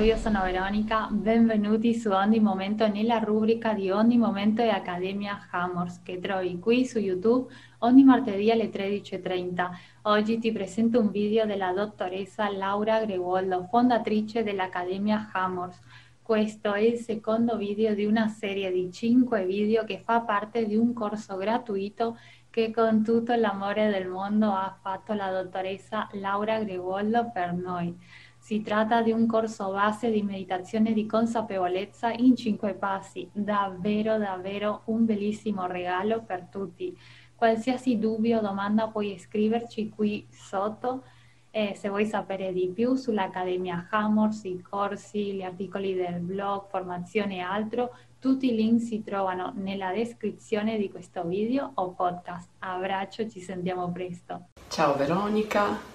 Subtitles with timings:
[0.00, 6.02] Io sono Veronica, benvenuti su Ogni Momento nella rubrica di Ogni Momento e Accademia Hammers
[6.02, 9.70] che trovi qui su YouTube ogni martedì alle 13.30.
[10.02, 15.80] Oggi ti presento un video della dottoressa Laura Gregoldo, fondatrice dell'Accademia Hammers.
[16.20, 20.74] Questo è il secondo video di una serie di 5 video che fa parte di
[20.74, 22.18] un corso gratuito
[22.50, 27.96] che con tutto l'amore del mondo ha fatto la dottoressa Laura Gregoldo per noi.
[28.44, 34.82] Si tratta di un corso base di meditazione di consapevolezza in cinque passi, davvero davvero
[34.84, 36.94] un bellissimo regalo per tutti.
[37.34, 41.04] Qualsiasi dubbio o domanda puoi scriverci qui sotto
[41.50, 47.36] eh, se vuoi sapere di più sull'Accademia Hammers, i corsi, gli articoli del blog, formazione
[47.36, 52.50] e altro, tutti i link si trovano nella descrizione di questo video o podcast.
[52.58, 54.48] Abbraccio, ci sentiamo presto.
[54.68, 55.93] Ciao Veronica,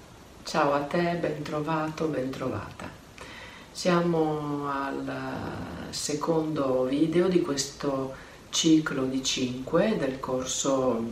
[0.49, 2.89] Ciao a te, ben trovato, ben trovata.
[3.71, 8.15] Siamo al secondo video di questo
[8.49, 11.03] ciclo di 5 del corso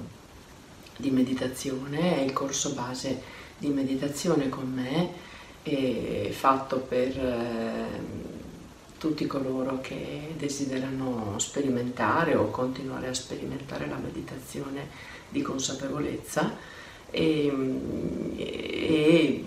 [0.97, 3.21] di meditazione, è il corso base
[3.59, 7.85] di meditazione con me, fatto per eh,
[8.97, 14.87] tutti coloro che desiderano sperimentare o continuare a sperimentare la meditazione
[15.29, 16.76] di consapevolezza
[17.11, 17.53] e,
[18.37, 19.43] e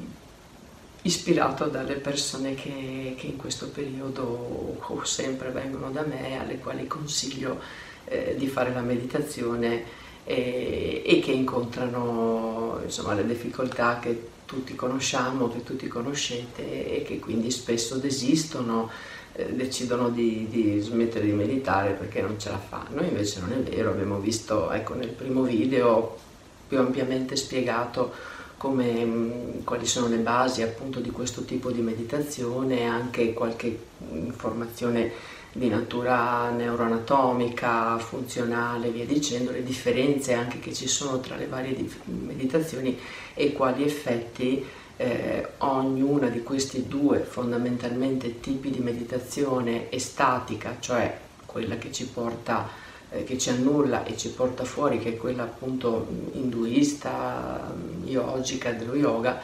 [1.02, 7.60] ispirato dalle persone che, che, in questo periodo sempre vengono da me, alle quali consiglio
[8.04, 9.84] eh, di fare la meditazione
[10.24, 17.18] e, e che incontrano insomma, le difficoltà che tutti conosciamo, che tutti conoscete e che
[17.18, 18.90] quindi spesso desistono,
[19.32, 23.02] eh, decidono di, di, smettere di meditare perché non ce la fanno.
[23.02, 26.28] Invece non è vero, abbiamo visto ecco, nel primo video
[26.70, 28.12] più ampiamente spiegato
[28.56, 33.76] come, mm, quali sono le basi appunto di questo tipo di meditazione, anche qualche
[34.12, 35.10] informazione
[35.52, 41.76] di natura neuroanatomica, funzionale, via dicendo, le differenze anche che ci sono tra le varie
[42.04, 42.96] meditazioni
[43.34, 44.64] e quali effetti
[44.96, 52.68] eh, ognuna di questi due fondamentalmente tipi di meditazione estatica, cioè quella che ci porta
[52.68, 52.89] eh,
[53.24, 57.72] che ci annulla e ci porta fuori, che è quella appunto induista,
[58.04, 59.40] yogica dello yoga,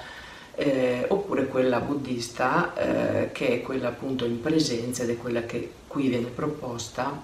[0.54, 5.70] eh, oppure quella buddista eh, che è quella appunto in presenza ed è quella che
[5.86, 7.20] qui viene proposta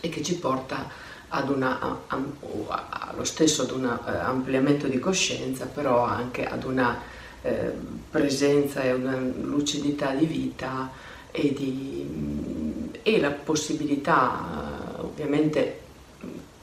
[0.00, 0.88] e che ci porta
[1.28, 7.00] ad una, allo stesso ad un uh, ampliamento di coscienza, però anche ad una
[7.42, 7.72] eh,
[8.10, 10.90] presenza e una lucidità di vita
[11.30, 14.75] e, di, e la possibilità
[15.16, 15.80] ovviamente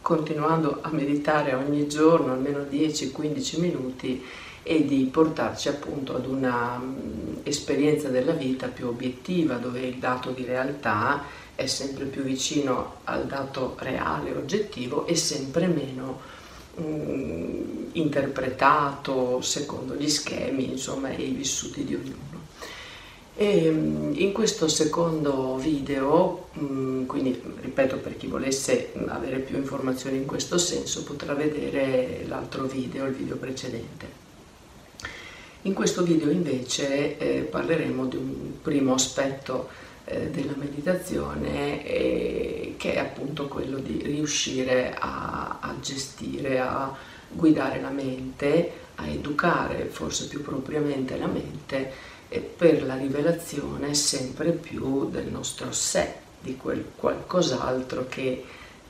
[0.02, 4.24] continuando a meditare ogni giorno almeno 10-15 minuti
[4.62, 10.30] e di portarci appunto ad una um, esperienza della vita più obiettiva dove il dato
[10.32, 11.24] di realtà
[11.56, 16.20] è sempre più vicino al dato reale, oggettivo e sempre meno
[16.76, 22.33] um, interpretato secondo gli schemi insomma e i vissuti di ognuno.
[23.36, 30.18] E mm, in questo secondo video, mm, quindi ripeto per chi volesse avere più informazioni
[30.18, 34.22] in questo senso, potrà vedere l'altro video, il video precedente.
[35.64, 39.70] In questo video invece eh, parleremo di un primo aspetto
[40.06, 46.94] eh, della meditazione eh, che è appunto quello di riuscire a, a gestire, a
[47.30, 51.92] guidare la mente, a educare forse più propriamente la mente
[52.30, 58.44] e per la rivelazione sempre più del nostro sé, di quel qualcos'altro che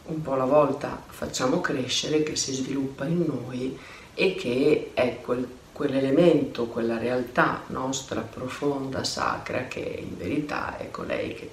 [0.06, 3.78] un po' alla volta facciamo crescere, che si sviluppa in noi
[4.14, 11.34] e che è quel, quell'elemento, quella realtà nostra profonda, sacra, che in verità è colei
[11.34, 11.50] che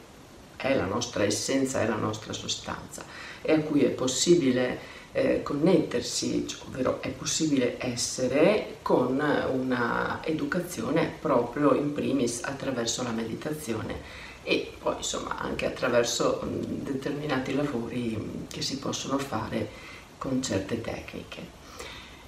[0.57, 3.05] è la nostra essenza, è la nostra sostanza
[3.43, 9.21] e a cui è possibile eh, connettersi, cioè, ovvero è possibile essere con
[9.53, 17.55] una educazione proprio in primis attraverso la meditazione e poi insomma anche attraverso mh, determinati
[17.55, 19.69] lavori che si possono fare
[20.17, 21.59] con certe tecniche.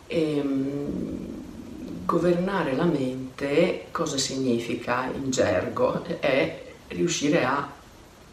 [0.06, 1.50] E, ehm,
[2.04, 6.04] governare la mente cosa significa in gergo?
[6.20, 7.70] È riuscire a,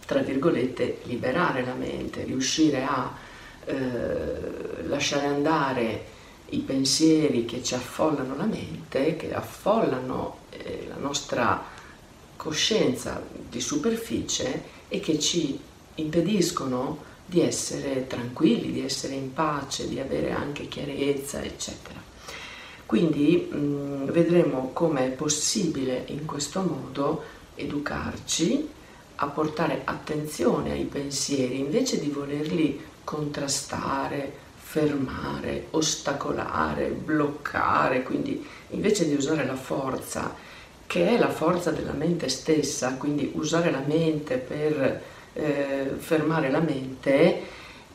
[0.06, 3.28] tra virgolette, liberare la mente, riuscire a
[3.70, 6.06] eh, lasciare andare
[6.50, 11.64] i pensieri che ci affollano la mente, che affollano eh, la nostra
[12.36, 15.60] coscienza di superficie e che ci
[15.96, 22.02] impediscono di essere tranquilli, di essere in pace, di avere anche chiarezza, eccetera.
[22.88, 27.22] Quindi mh, vedremo come è possibile in questo modo
[27.54, 28.68] educarci
[29.22, 39.16] a portare attenzione ai pensieri invece di volerli contrastare, fermare, ostacolare, bloccare, quindi invece di
[39.16, 40.36] usare la forza,
[40.86, 45.02] che è la forza della mente stessa, quindi usare la mente per
[45.34, 47.42] eh, fermare la mente,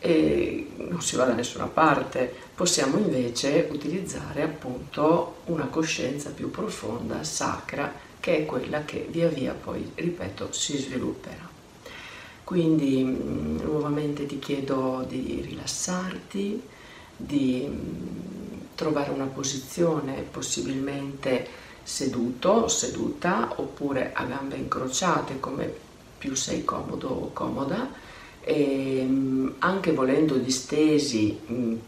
[0.00, 7.22] eh, non si va da nessuna parte, possiamo invece utilizzare appunto una coscienza più profonda,
[7.22, 11.53] sacra, che è quella che via via poi, ripeto, si svilupperà.
[12.44, 16.62] Quindi mm, nuovamente ti chiedo di rilassarti,
[17.16, 25.72] di mm, trovare una posizione possibilmente seduto seduta oppure a gambe incrociate come
[26.18, 27.90] più sei comodo o comoda.
[28.40, 31.40] E mm, anche volendo distesi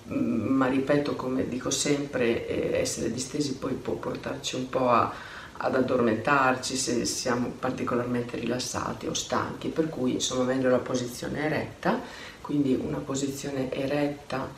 [0.06, 5.12] ma ripeto come dico sempre eh, essere distesi poi può portarci un po' a
[5.58, 12.00] ad addormentarci se siamo particolarmente rilassati o stanchi, per cui insomma meglio la posizione eretta,
[12.41, 14.49] quindi una posizione eretta,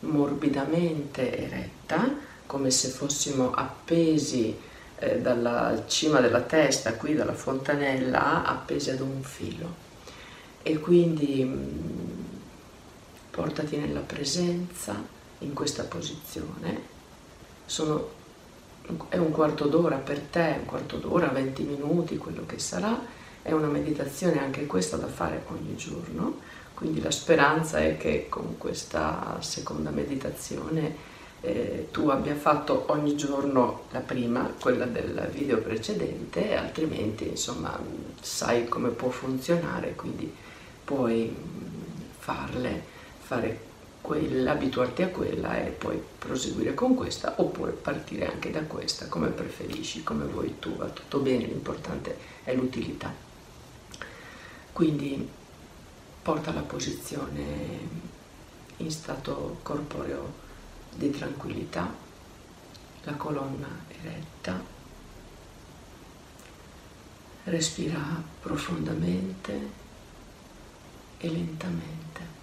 [0.00, 2.14] morbidamente eretta,
[2.46, 4.56] come se fossimo appesi
[4.98, 9.84] eh, dalla cima della testa, qui dalla fontanella, appesi ad un filo.
[10.62, 12.24] E quindi mh, mm,
[13.30, 14.94] portati nella presenza
[15.40, 16.94] in questa posizione.
[17.66, 18.08] Sono
[19.08, 22.98] è un quarto d'ora per te, un quarto d'ora, 20 minuti, quello che sarà,
[23.42, 26.40] è una meditazione anche questa da fare ogni giorno,
[26.74, 33.82] quindi la speranza è che con questa seconda meditazione eh, tu abbia fatto ogni giorno
[33.90, 37.78] la prima, quella del video precedente, altrimenti insomma
[38.20, 40.32] sai come può funzionare, quindi
[40.84, 41.34] puoi
[42.18, 42.82] farle,
[43.18, 43.65] fare
[44.06, 49.30] quella, abituarti a quella e poi proseguire con questa oppure partire anche da questa come
[49.30, 53.12] preferisci, come vuoi tu, va tutto bene, l'importante è l'utilità.
[54.72, 55.28] Quindi
[56.22, 58.04] porta la posizione
[58.76, 60.44] in stato corporeo
[60.94, 61.92] di tranquillità,
[63.02, 64.62] la colonna eretta,
[67.44, 69.84] respira profondamente
[71.18, 72.35] e lentamente.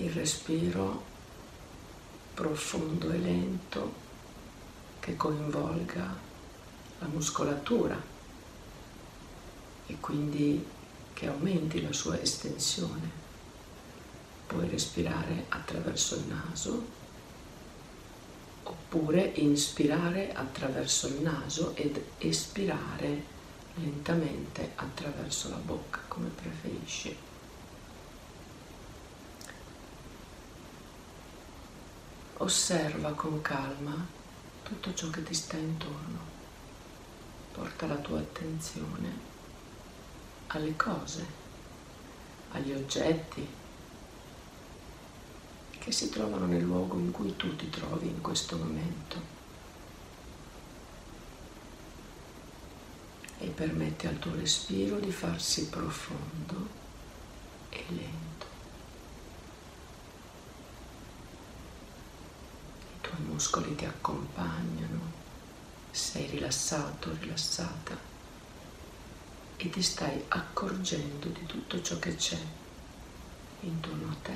[0.00, 1.04] Il respiro
[2.32, 3.92] profondo e lento
[4.98, 6.16] che coinvolga
[6.98, 8.00] la muscolatura
[9.86, 10.64] e quindi
[11.12, 13.18] che aumenti la sua estensione.
[14.46, 16.98] Puoi respirare attraverso il naso
[18.62, 23.38] oppure inspirare attraverso il naso ed espirare
[23.74, 27.29] lentamente attraverso la bocca, come preferisci.
[32.42, 33.94] Osserva con calma
[34.62, 36.18] tutto ciò che ti sta intorno.
[37.52, 39.28] Porta la tua attenzione
[40.46, 41.26] alle cose,
[42.52, 43.46] agli oggetti
[45.78, 49.20] che si trovano nel luogo in cui tu ti trovi in questo momento.
[53.36, 56.68] E permette al tuo respiro di farsi profondo
[57.68, 58.29] e lento.
[63.20, 65.12] I muscoli ti accompagnano,
[65.90, 67.96] sei rilassato, rilassata
[69.56, 72.38] e ti stai accorgendo di tutto ciò che c'è
[73.60, 74.32] intorno a te,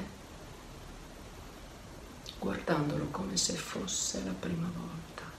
[2.39, 5.34] guardandolo come se fosse la prima volta.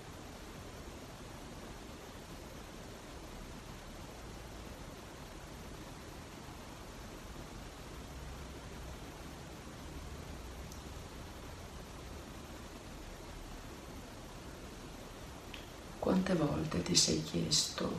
[16.76, 17.90] Volte ti sei chiesto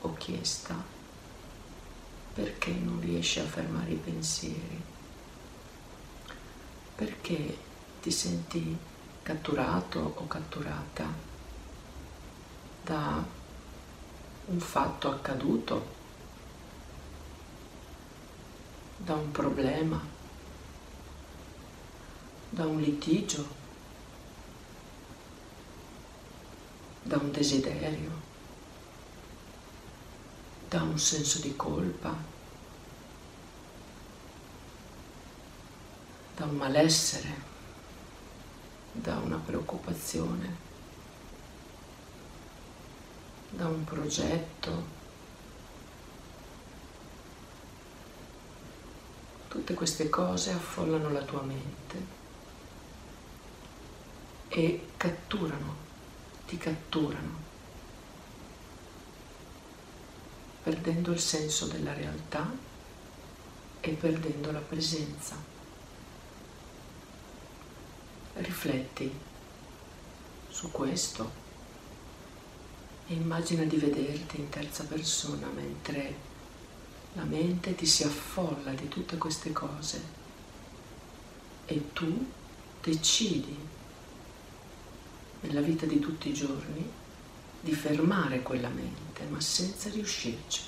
[0.00, 0.74] o chiesta
[2.32, 4.82] perché non riesci a fermare i pensieri?
[6.94, 7.58] Perché
[8.00, 8.76] ti senti
[9.22, 11.06] catturato o catturata
[12.84, 13.24] da
[14.46, 15.94] un fatto accaduto,
[18.98, 20.00] da un problema,
[22.50, 23.64] da un litigio
[27.06, 28.10] da un desiderio,
[30.68, 32.12] da un senso di colpa,
[36.34, 37.32] da un malessere,
[38.90, 40.56] da una preoccupazione,
[43.50, 44.94] da un progetto.
[49.46, 52.14] Tutte queste cose affollano la tua mente
[54.48, 55.85] e catturano
[56.46, 57.44] ti catturano,
[60.62, 62.50] perdendo il senso della realtà
[63.80, 65.36] e perdendo la presenza.
[68.34, 69.10] Rifletti
[70.48, 71.44] su questo
[73.08, 76.14] e immagina di vederti in terza persona mentre
[77.14, 80.02] la mente ti si affolla di tutte queste cose
[81.66, 82.30] e tu
[82.82, 83.56] decidi
[85.40, 86.90] nella vita di tutti i giorni
[87.60, 90.62] di fermare quella mente, ma senza riuscirci.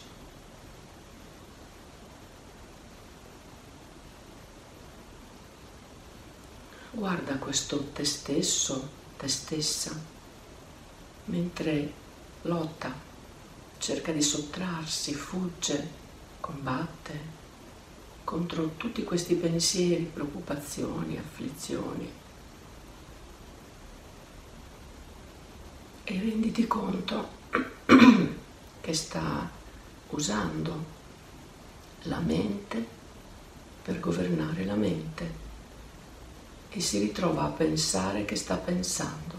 [6.90, 9.96] Guarda questo te stesso, te stessa,
[11.26, 11.92] mentre
[12.42, 12.92] lotta,
[13.78, 15.88] cerca di sottrarsi, fugge,
[16.40, 17.36] combatte
[18.24, 22.10] contro tutti questi pensieri, preoccupazioni, afflizioni.
[26.10, 27.28] E renditi conto
[28.80, 29.46] che sta
[30.08, 30.84] usando
[32.04, 32.82] la mente
[33.82, 35.34] per governare la mente
[36.70, 39.34] e si ritrova a pensare che sta pensando.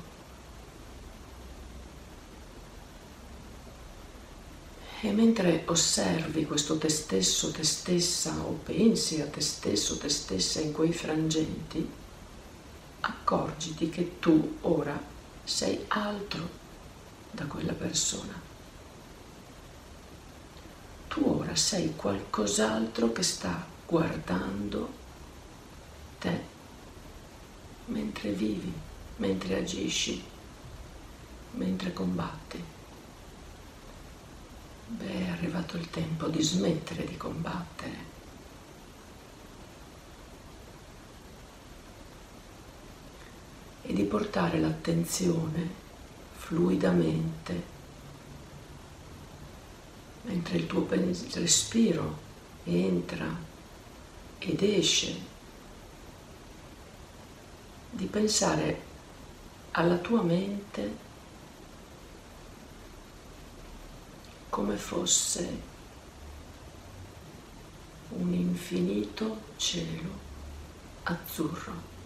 [5.01, 10.61] E mentre osservi questo te stesso, te stessa, o pensi a te stesso, te stessa
[10.61, 11.89] in quei frangenti,
[12.99, 16.58] accorgiti che tu ora sei altro
[17.31, 18.33] da quella persona.
[21.07, 24.93] Tu ora sei qualcos'altro che sta guardando
[26.19, 26.57] te
[27.85, 28.71] mentre vivi,
[29.17, 30.23] mentre agisci,
[31.51, 32.63] mentre combatti.
[34.87, 38.17] Beh, è arrivato il tempo di smettere di combattere.
[43.81, 45.87] E di portare l'attenzione
[46.49, 47.63] fluidamente
[50.23, 52.17] mentre il tuo respiro
[52.63, 53.27] entra
[54.39, 55.15] ed esce
[57.91, 58.81] di pensare
[59.71, 60.97] alla tua mente
[64.49, 65.61] come fosse
[68.09, 70.17] un infinito cielo
[71.03, 71.98] azzurro.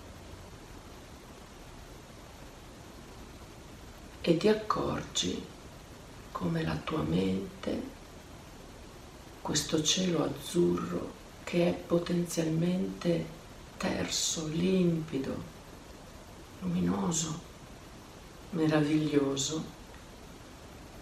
[4.26, 5.46] E ti accorgi
[6.32, 7.84] come la tua mente,
[9.42, 11.12] questo cielo azzurro
[11.44, 13.26] che è potenzialmente
[13.76, 15.36] terso, limpido,
[16.62, 17.38] luminoso,
[18.52, 19.62] meraviglioso,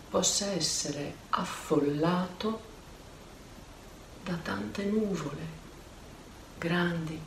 [0.09, 2.59] possa essere affollato
[4.23, 5.45] da tante nuvole,
[6.57, 7.21] grandi,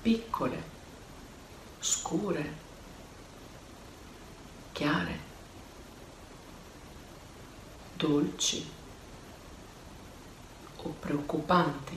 [0.00, 0.62] piccole,
[1.80, 2.70] scure,
[4.72, 5.18] chiare,
[7.94, 8.68] dolci
[10.76, 11.96] o preoccupanti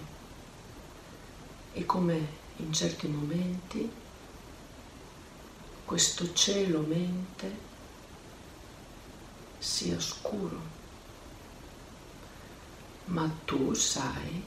[1.74, 3.92] e come in certi momenti
[5.84, 7.64] questo cielo mente
[9.58, 10.62] sia scuro,
[13.06, 14.44] ma tu sai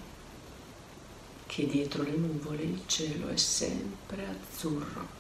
[1.46, 5.17] che dietro le nuvole il cielo è sempre azzurro.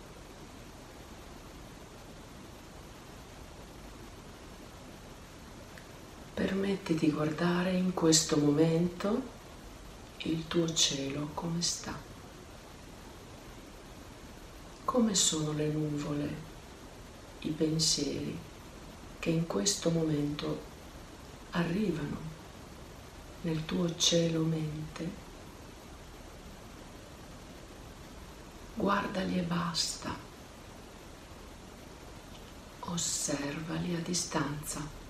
[6.38, 9.22] Permetti di guardare in questo momento
[10.18, 11.92] il tuo cielo come sta
[14.84, 16.34] come sono le nuvole,
[17.40, 18.38] i pensieri
[19.18, 20.62] che in questo momento
[21.50, 22.16] arrivano
[23.40, 25.10] nel tuo cielo mente.
[28.74, 30.14] Guardali e basta.
[32.78, 35.07] Osservali a distanza.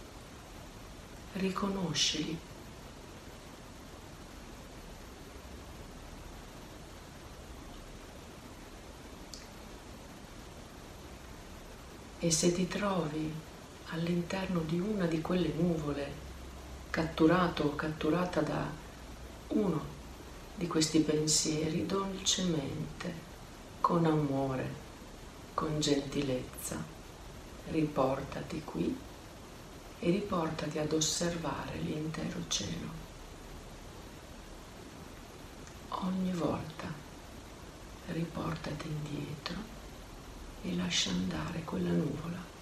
[1.35, 2.39] Riconoscili.
[12.21, 13.33] E se ti trovi
[13.91, 16.13] all'interno di una di quelle nuvole,
[16.91, 18.67] catturato o catturata da
[19.49, 19.97] uno
[20.57, 23.15] di questi pensieri, dolcemente,
[23.81, 24.69] con amore,
[25.55, 26.83] con gentilezza,
[27.71, 29.07] riportati qui
[30.01, 33.07] e riportati ad osservare l'intero cielo.
[35.89, 36.87] Ogni volta
[38.07, 39.57] riportati indietro
[40.63, 42.57] e lascia andare quella nuvola.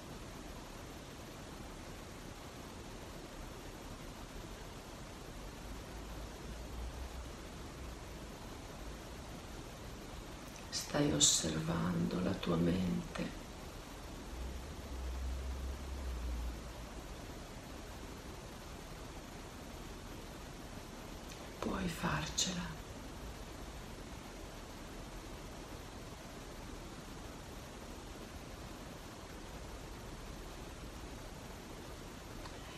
[10.71, 13.45] Stai osservando la tua mente.
[21.67, 22.75] puoi farcela.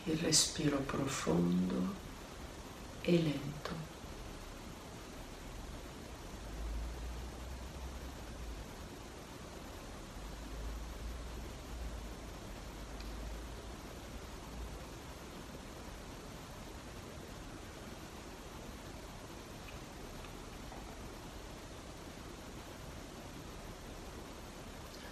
[0.05, 1.95] Il respiro profondo
[3.03, 3.88] e lento.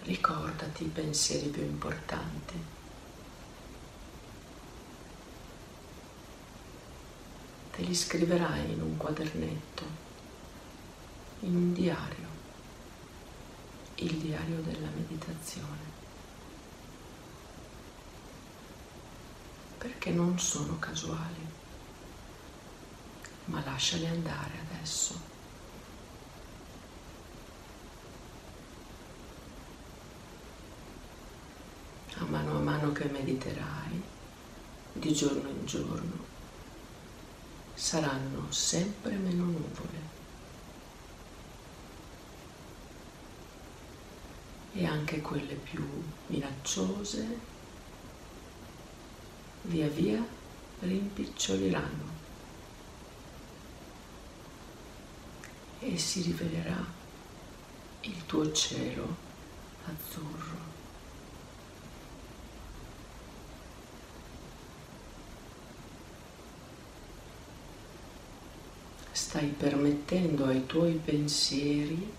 [0.08, 2.64] Ricordati i pensieri più importanti.
[7.72, 9.84] Te li scriverai in un quadernetto,
[11.42, 12.28] in un diario,
[13.96, 15.96] il diario della meditazione.
[19.78, 21.46] Perché non sono casuali,
[23.46, 25.36] ma lasciali andare adesso.
[32.20, 32.26] a
[33.08, 34.02] che mediterai,
[34.94, 36.26] di giorno in giorno,
[37.74, 40.16] saranno sempre meno nuvole.
[44.74, 45.84] E anche quelle più
[46.28, 47.40] minacciose
[49.64, 50.24] via via
[50.80, 52.16] rimpiccioliranno
[55.80, 56.86] e si rivelerà
[58.02, 59.16] il tuo cielo
[59.86, 60.77] azzurro.
[69.28, 72.14] Stai permettendo ai tuoi pensieri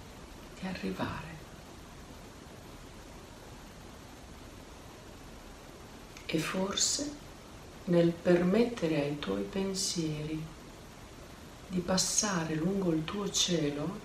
[0.60, 1.36] di arrivare.
[6.26, 7.10] E forse
[7.84, 10.38] nel permettere ai tuoi pensieri
[11.68, 13.98] di passare lungo il tuo cielo,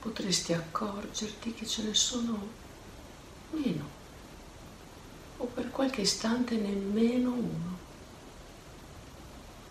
[0.00, 2.48] potresti accorgerti che ce ne sono
[3.52, 3.88] meno,
[5.36, 7.77] o per qualche istante nemmeno uno.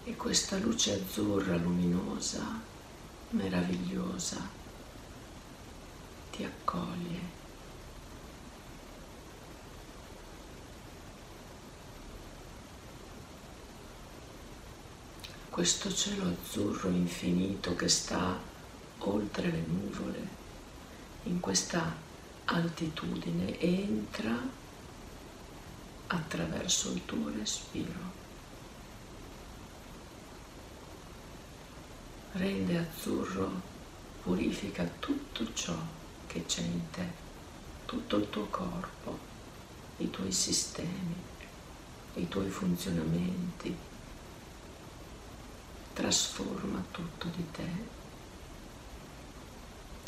[0.07, 2.61] E questa luce azzurra luminosa,
[3.31, 4.39] meravigliosa,
[6.31, 7.19] ti accoglie.
[15.49, 18.39] Questo cielo azzurro infinito che sta
[18.99, 20.27] oltre le nuvole,
[21.23, 21.93] in questa
[22.45, 24.39] altitudine, entra
[26.07, 28.26] attraverso il tuo respiro.
[32.37, 33.49] Rende azzurro,
[34.21, 35.75] purifica tutto ciò
[36.27, 37.05] che c'è in te,
[37.85, 39.17] tutto il tuo corpo,
[39.97, 41.15] i tuoi sistemi,
[42.15, 43.75] i tuoi funzionamenti,
[45.93, 47.95] trasforma tutto di te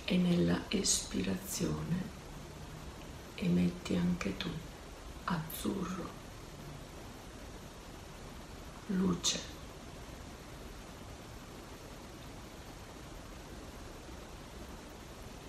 [0.05, 2.17] e nella espirazione
[3.35, 4.49] emetti anche tu
[5.23, 6.09] azzurro,
[8.87, 9.58] luce.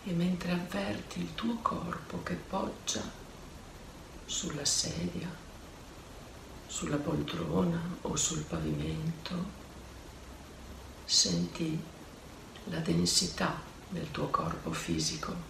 [0.05, 3.03] E mentre avverti il tuo corpo che poggia
[4.25, 5.29] sulla sedia,
[6.67, 9.59] sulla poltrona o sul pavimento,
[11.05, 11.79] senti
[12.65, 15.49] la densità del tuo corpo fisico.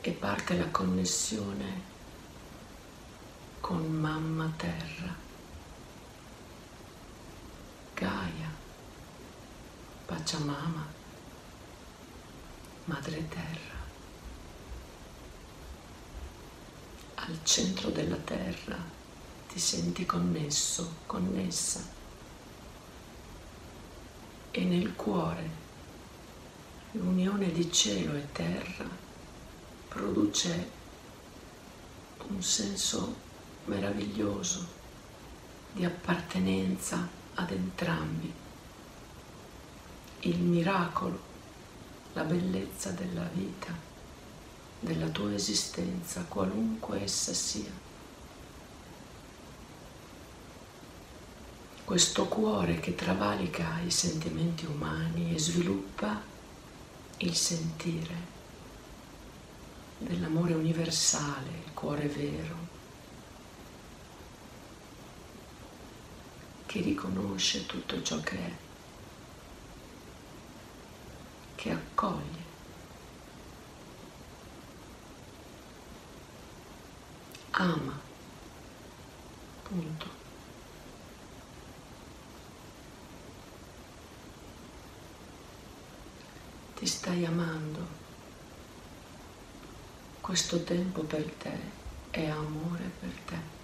[0.00, 1.92] E parte la connessione
[3.60, 5.14] con mamma terra,
[7.94, 8.50] Gaia,
[10.04, 10.93] Pachamama
[12.84, 13.82] madre terra.
[17.14, 18.76] Al centro della terra
[19.48, 21.80] ti senti connesso, connessa.
[24.50, 25.62] E nel cuore
[26.92, 28.86] l'unione di cielo e terra
[29.88, 30.70] produce
[32.28, 33.16] un senso
[33.64, 34.82] meraviglioso
[35.72, 38.32] di appartenenza ad entrambi,
[40.20, 41.32] il miracolo
[42.14, 43.72] la bellezza della vita,
[44.78, 47.82] della tua esistenza, qualunque essa sia.
[51.84, 56.22] Questo cuore che travalica i sentimenti umani e sviluppa
[57.18, 58.32] il sentire
[59.98, 62.56] dell'amore universale, il cuore vero,
[66.66, 68.63] che riconosce tutto ciò che è
[71.64, 72.42] che accoglie.
[77.52, 77.98] Ama.
[79.62, 80.06] Punto.
[86.74, 87.86] Ti stai amando.
[90.20, 91.58] Questo tempo per te
[92.10, 93.63] è amore per te.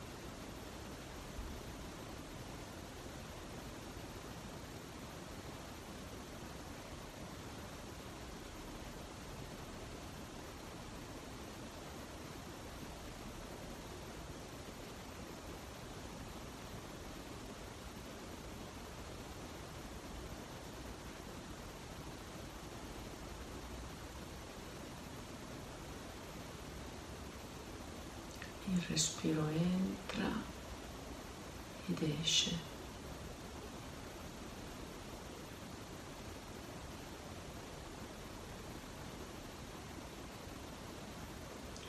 [32.01, 32.69] Ed esce.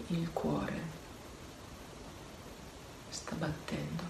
[0.07, 0.81] Il cuore
[3.09, 4.03] sta battendo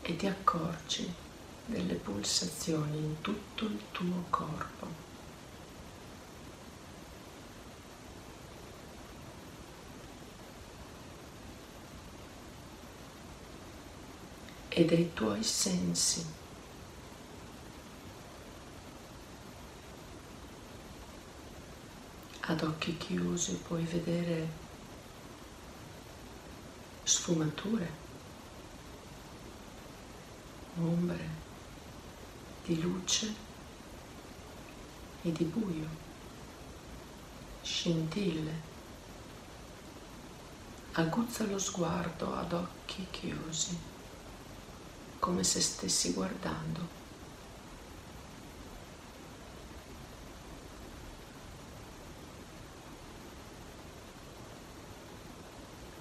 [0.00, 1.12] e ti accorgi
[1.66, 5.13] delle pulsazioni in tutto il tuo corpo.
[14.76, 16.26] E dei tuoi sensi.
[22.40, 24.48] Ad occhi chiusi puoi vedere
[27.04, 27.92] sfumature,
[30.78, 31.28] ombre
[32.64, 33.32] di luce
[35.22, 35.88] e di buio,
[37.62, 38.72] scintille.
[40.94, 43.93] Aguzza lo sguardo ad occhi chiusi
[45.24, 46.86] come se stessi guardando.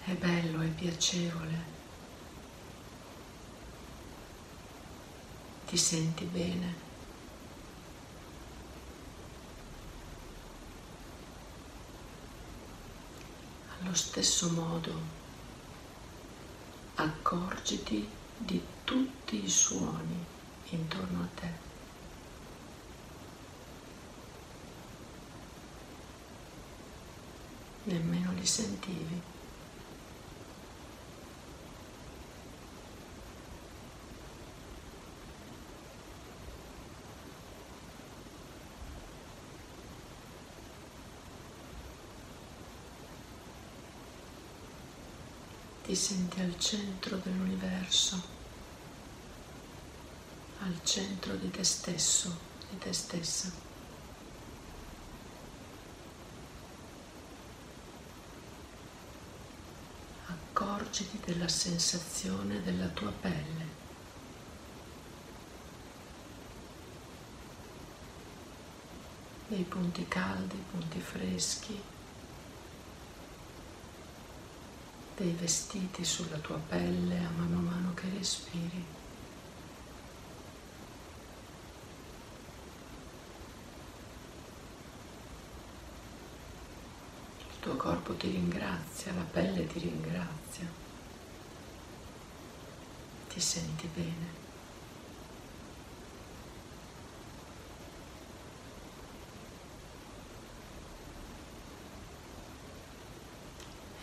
[0.04, 1.58] È bello, è piacevole.
[5.68, 6.76] Ti senti bene.
[13.80, 14.92] Allo stesso modo,
[16.96, 20.26] accorgiti di tutti i suoni
[20.70, 21.50] intorno a te.
[27.84, 29.33] Nemmeno li sentivi.
[45.84, 48.22] Ti senti al centro dell'universo,
[50.60, 52.34] al centro di te stesso,
[52.70, 53.52] di te stessa.
[60.28, 63.82] Accorgiti della sensazione della tua pelle.
[69.48, 71.80] dei punti caldi, punti freschi,
[75.16, 78.86] dei vestiti sulla tua pelle a mano a mano che respiri.
[87.50, 90.68] Il tuo corpo ti ringrazia, la pelle ti ringrazia,
[93.30, 94.42] ti senti bene.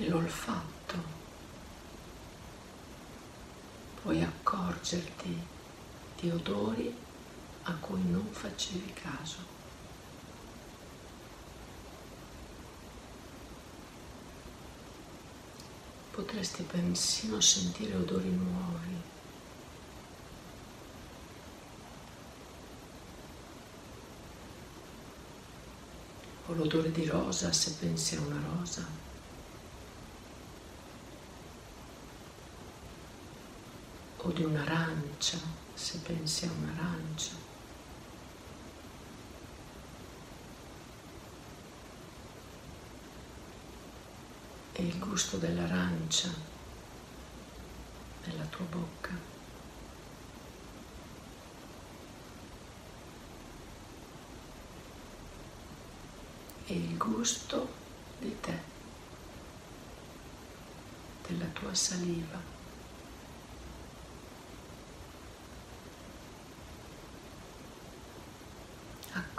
[0.00, 0.08] e
[0.90, 1.18] l'olfatto.
[4.02, 5.46] Puoi accorgerti
[6.18, 6.94] di odori
[7.64, 9.58] a cui non facevi caso.
[16.10, 19.08] Potresti persino sentire odori nuovi.
[26.46, 29.09] O l'odore di rosa se pensi a una rosa.
[34.22, 35.38] O di un'arancia,
[35.72, 37.48] se pensi a un'arancia.
[44.72, 46.28] E il gusto dell'arancia
[48.24, 49.28] nella tua bocca.
[56.66, 57.68] E il gusto
[58.18, 58.58] di te,
[61.26, 62.59] della tua saliva.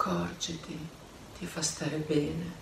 [0.01, 0.77] Accorgiti,
[1.37, 2.59] ti fa stare bene.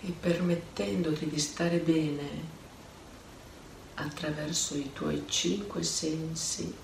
[0.00, 2.56] E permettendoti di stare bene,
[3.94, 6.74] attraverso i tuoi cinque sensi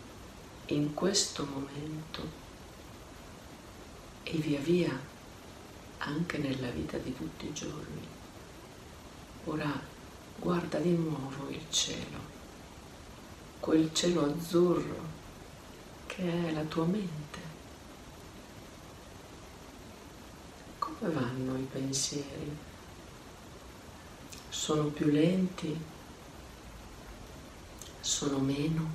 [0.67, 2.43] in questo momento
[4.25, 5.13] e via via
[5.99, 8.07] anche nella vita di tutti i giorni.
[9.45, 9.81] Ora
[10.37, 12.34] guarda di nuovo il cielo,
[13.65, 15.03] quel cielo azzurro
[16.07, 17.39] che è la tua mente.
[20.79, 22.55] Come vanno i pensieri?
[24.51, 25.81] Sono più lenti?
[28.01, 28.87] Sono meno?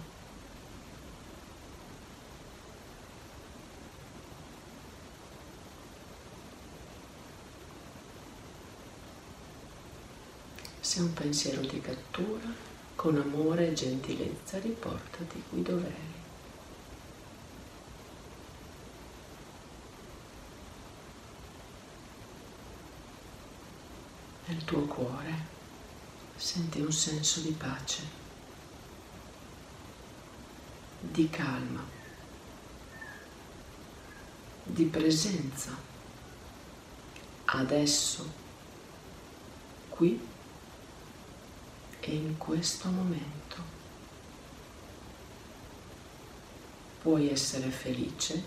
[10.79, 16.14] Se un pensiero ti cattura, con amore e gentilezza riportati qui dov'eri.
[24.48, 25.34] Nel tuo cuore
[26.36, 28.04] senti un senso di pace,
[31.00, 31.86] di calma,
[34.64, 35.74] di presenza.
[37.46, 38.30] Adesso,
[39.88, 40.20] qui
[42.10, 43.78] e in questo momento.
[47.04, 48.43] Puoi essere felice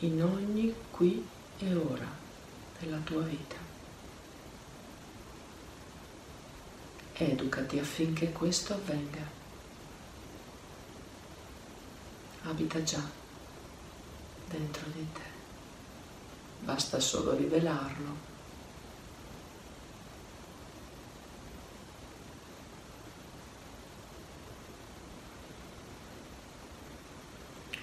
[0.00, 1.24] in ogni qui
[1.58, 2.10] e ora
[2.80, 3.56] della tua vita.
[7.12, 9.40] Educati affinché questo avvenga.
[12.42, 13.02] Abita già
[14.48, 15.30] dentro di te.
[16.64, 18.31] Basta solo rivelarlo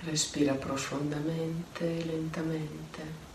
[0.01, 3.27] Respira profondamente e lentamente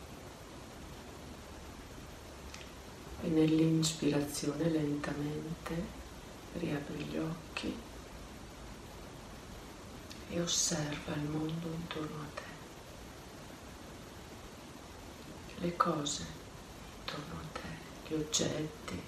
[3.22, 5.74] e nell'inspirazione lentamente
[6.55, 7.77] riapri gli occhi
[10.31, 12.42] e osserva il mondo intorno a te,
[15.61, 16.27] le cose
[17.00, 17.68] intorno a te,
[18.09, 19.03] gli oggetti.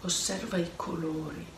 [0.00, 1.57] Osserva i colori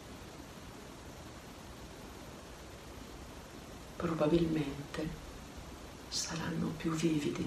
[4.01, 5.09] probabilmente
[6.09, 7.47] saranno più vividi,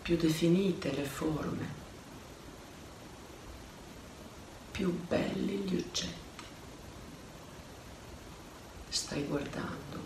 [0.00, 1.66] più definite le forme,
[4.70, 6.44] più belli gli oggetti.
[8.90, 9.98] Stai guardando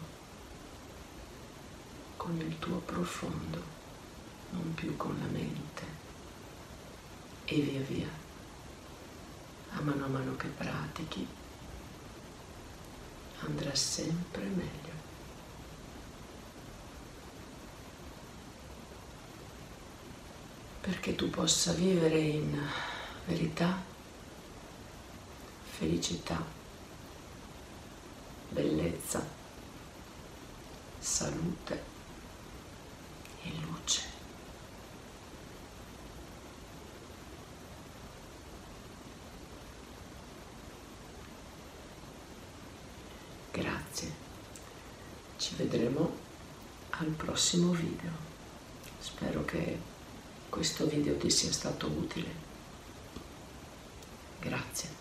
[2.16, 3.62] con il tuo profondo,
[4.52, 5.84] non più con la mente,
[7.44, 8.08] e via via,
[9.72, 11.37] a mano a mano che pratichi
[13.40, 14.96] andrà sempre meglio.
[20.80, 22.58] Perché tu possa vivere in
[23.26, 23.82] verità,
[25.70, 26.42] felicità,
[28.48, 29.26] bellezza,
[30.98, 31.84] salute
[33.42, 34.17] e luce.
[43.58, 44.12] Grazie.
[45.36, 46.16] Ci vedremo
[46.90, 48.10] al prossimo video.
[49.00, 49.76] Spero che
[50.48, 52.46] questo video ti sia stato utile.
[54.38, 54.97] Grazie.